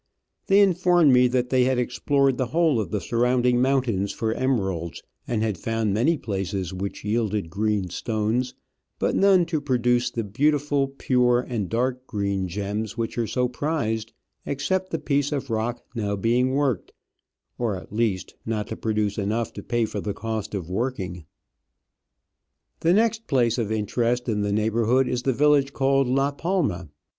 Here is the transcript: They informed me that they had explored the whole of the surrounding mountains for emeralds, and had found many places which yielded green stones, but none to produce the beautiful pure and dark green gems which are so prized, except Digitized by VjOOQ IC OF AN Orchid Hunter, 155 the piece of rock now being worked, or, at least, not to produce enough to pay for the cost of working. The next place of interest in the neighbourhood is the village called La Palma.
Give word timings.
They 0.47 0.61
informed 0.61 1.13
me 1.13 1.27
that 1.27 1.51
they 1.51 1.65
had 1.65 1.77
explored 1.77 2.39
the 2.39 2.47
whole 2.47 2.79
of 2.79 2.89
the 2.89 2.99
surrounding 2.99 3.61
mountains 3.61 4.11
for 4.11 4.33
emeralds, 4.33 5.03
and 5.27 5.43
had 5.43 5.59
found 5.59 5.93
many 5.93 6.17
places 6.17 6.73
which 6.73 7.05
yielded 7.05 7.51
green 7.51 7.91
stones, 7.91 8.55
but 8.97 9.15
none 9.15 9.45
to 9.45 9.61
produce 9.61 10.09
the 10.09 10.23
beautiful 10.23 10.87
pure 10.87 11.41
and 11.41 11.69
dark 11.69 12.07
green 12.07 12.47
gems 12.47 12.97
which 12.97 13.15
are 13.19 13.27
so 13.27 13.47
prized, 13.47 14.11
except 14.43 14.87
Digitized 14.87 14.91
by 14.91 14.97
VjOOQ 14.97 14.97
IC 14.97 14.97
OF 14.97 14.97
AN 14.97 14.97
Orchid 14.97 14.97
Hunter, 14.97 14.97
155 14.97 14.97
the 14.97 14.99
piece 15.05 15.31
of 15.45 15.49
rock 15.51 15.83
now 15.93 16.15
being 16.15 16.49
worked, 16.55 16.93
or, 17.59 17.75
at 17.77 17.93
least, 17.93 18.35
not 18.43 18.67
to 18.69 18.75
produce 18.75 19.17
enough 19.19 19.53
to 19.53 19.61
pay 19.61 19.85
for 19.85 20.01
the 20.01 20.15
cost 20.15 20.55
of 20.55 20.67
working. 20.67 21.25
The 22.79 22.93
next 22.95 23.27
place 23.27 23.59
of 23.59 23.71
interest 23.71 24.27
in 24.27 24.41
the 24.41 24.51
neighbourhood 24.51 25.07
is 25.07 25.21
the 25.21 25.31
village 25.33 25.73
called 25.73 26.07
La 26.07 26.31
Palma. 26.31 26.89